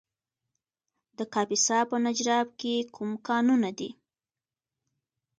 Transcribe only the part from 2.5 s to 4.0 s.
کې کوم کانونه دي؟